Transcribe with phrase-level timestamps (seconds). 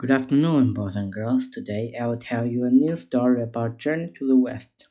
[0.00, 1.46] Good afternoon, boys and girls.
[1.48, 4.88] Today I will tell you a new story about Journey to the West.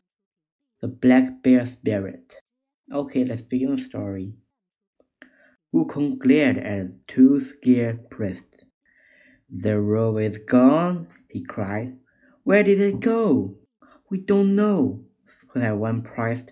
[0.82, 2.36] The Black Bear Spirit.
[2.94, 4.36] Okay, let's begin the story.
[5.74, 8.66] Wukong glared at the two scared priests.
[9.50, 11.98] The robe is gone, he cried.
[12.44, 13.56] Where did it go?
[14.12, 15.06] We don't know,
[15.56, 16.52] said one priest.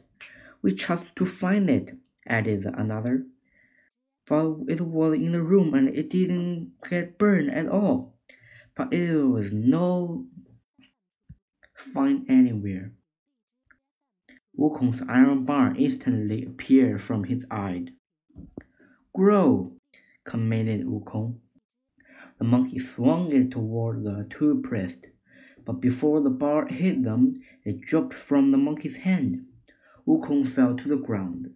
[0.63, 1.95] We trust to find it,
[2.25, 3.27] added another.
[4.25, 8.16] But it was in the room and it didn't get burned at all
[8.77, 10.27] but it was no
[11.93, 12.91] find anywhere.
[14.57, 17.85] Wukong's iron bar instantly appeared from his eye.
[19.13, 19.73] Grow,
[20.25, 21.39] commanded Wukong.
[22.37, 25.07] The monkey swung it toward the two priests,
[25.65, 27.33] but before the bar hit them,
[27.65, 29.45] it dropped from the monkey's hand.
[30.07, 31.49] Wukong fell to the ground,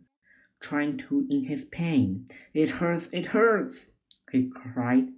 [0.59, 2.27] trying to in his pain.
[2.53, 3.85] It hurts, it hurts,
[4.31, 5.09] he cried.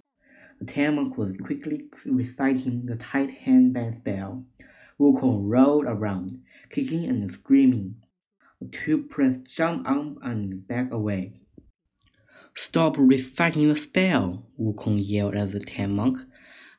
[0.76, 4.44] Monk was quickly reciting the tight headband spell.
[4.98, 7.96] Wukong rolled around, kicking and screaming.
[8.60, 11.40] The two priests jumped up and backed away.
[12.56, 16.18] Stop reciting the spell, Wukong yelled at the Tang monk.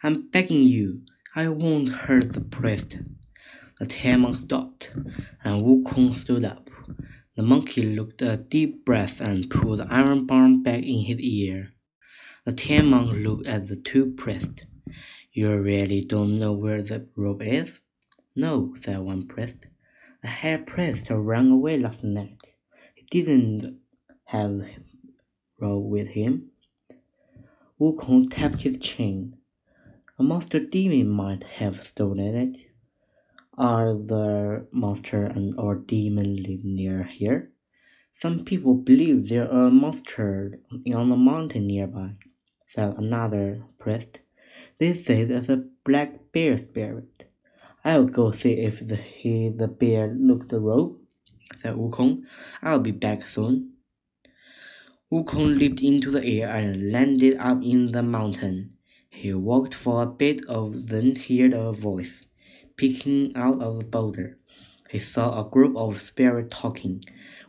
[0.02, 1.02] I'm begging you,
[1.36, 3.00] I won't hurt the priest.
[3.80, 4.92] The Tang monk stopped,
[5.44, 6.70] and Wukong stood up.
[7.36, 11.75] The monkey took a deep breath and pulled the iron bar back in his ear.
[12.46, 14.62] The Tang monk looked at the two priests.
[15.34, 17.80] You really don't know where the robe is?
[18.36, 19.66] No, said one priest.
[20.22, 22.38] The head priest ran away last night.
[22.94, 23.80] He didn't
[24.26, 24.62] have
[25.60, 26.52] robe with him.
[27.82, 29.38] Wukong tapped his chin.
[30.20, 32.58] A monster demon might have stolen it.
[33.58, 37.50] Are the monster and or demon live near here?
[38.14, 40.60] Some people believe there are monsters
[40.94, 42.18] on a mountain nearby
[42.68, 44.22] said another priest.
[44.78, 47.30] This is a black bear spirit.
[47.84, 50.98] I'll go see if the, he, the bear looked the robe,
[51.62, 52.24] said Wukong.
[52.62, 53.74] I'll be back soon.
[55.12, 58.74] Wukong leaped into the air and landed up in the mountain.
[59.10, 62.26] He walked for a bit of then heard a voice
[62.76, 64.38] peeking out of the boulder.
[64.90, 67.04] He saw a group of spirits talking.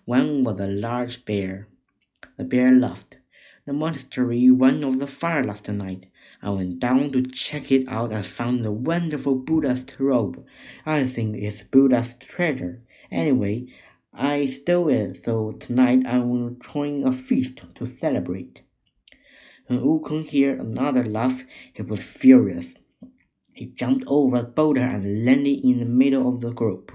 [0.05, 1.69] One was a large bear.
[2.37, 3.17] The bear laughed
[3.67, 6.07] the monastery went off the fire last night.
[6.41, 10.45] I went down to check it out and found the wonderful Buddha's robe.
[10.87, 12.83] I think it's Buddha's treasure.
[13.11, 13.67] Anyway,
[14.15, 18.63] I stole it, so tonight I will join a feast to celebrate.
[19.67, 21.43] When Wukong heard another laugh,
[21.75, 22.67] he was furious.
[23.53, 26.93] He jumped over the boulder and landed in the middle of the group.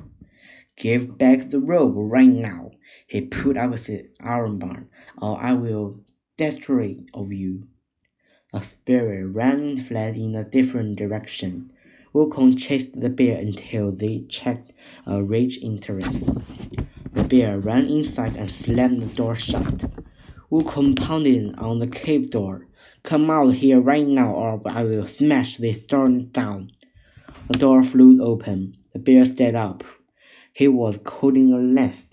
[0.77, 2.71] Give back the robe right now,
[3.07, 4.87] he put up his iron bar,
[5.21, 5.99] or I will
[6.37, 7.67] desperate of you.
[8.53, 11.71] A spirit ran and fled in a different direction.
[12.13, 14.73] Wukong chased the bear until they checked
[15.05, 16.25] a rage interest.
[17.13, 19.85] The bear ran inside and slammed the door shut.
[20.51, 22.67] Wukong pounded on the cave door.
[23.03, 26.71] Come out here right now or I will smash this door down.
[27.47, 28.77] The door flew open.
[28.93, 29.83] The bear stood up.
[30.53, 32.05] He was holding a lance.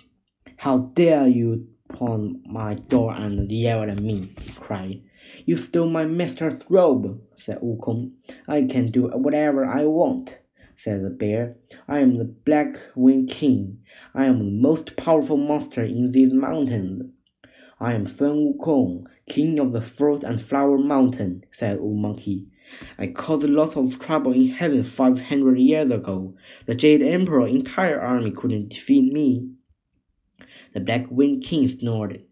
[0.58, 1.66] How dare you
[1.98, 5.02] upon my door and yelled at me, he cried.
[5.44, 8.12] You stole my master's robe, said Wukong.
[8.46, 10.38] I can do whatever I want,
[10.76, 11.56] said the bear.
[11.88, 13.78] I am the Black Wind King.
[14.14, 17.10] I am the most powerful monster in these mountains.
[17.80, 22.46] I am Sun Wukong, king of the fruit and flower mountain, said Wu Monkey.
[22.98, 26.34] I caused lots of trouble in heaven five hundred years ago.
[26.66, 29.50] The Jade Emperor's entire army couldn't defeat me.
[30.74, 32.24] The Black Wind King snorted.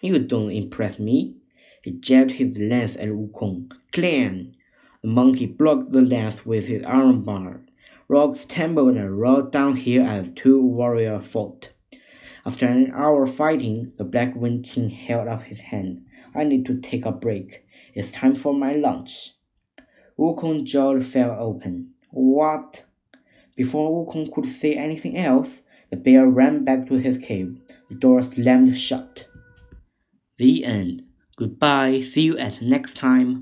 [0.00, 1.36] You don't impress me.
[1.82, 3.70] He jabbed his lance at Wukong.
[3.92, 4.56] Clang!
[5.02, 7.62] The monkey blocked the lance with his iron bar.
[8.08, 11.70] Rocks tumbled and rolled downhill as two warriors fought.
[12.44, 16.04] After an hour fighting, the Black Wind King held up his hand.
[16.34, 17.64] I need to take a break.
[17.94, 19.32] It's time for my lunch.
[20.18, 21.94] Wukong's jaw fell open.
[22.10, 22.84] What?
[23.56, 25.58] Before Wukong could say anything else,
[25.90, 27.56] the bear ran back to his cave.
[27.88, 29.26] The door slammed shut.
[30.38, 31.02] The end.
[31.36, 32.04] Goodbye.
[32.12, 33.34] See you at next time.